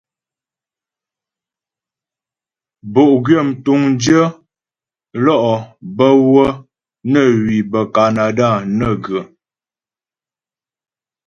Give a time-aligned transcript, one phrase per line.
[2.93, 4.21] Bo'gwyə mtuŋdyə
[5.23, 5.63] lɔ'
[5.97, 6.49] bə́ wə́
[7.11, 9.19] nə hwi bə́ Kanada nə ghə.